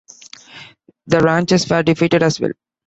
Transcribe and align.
The 1.05 1.19
ranchers 1.19 1.69
were 1.69 1.83
defeated 1.83 2.23
as 2.23 2.39
well. 2.39 2.53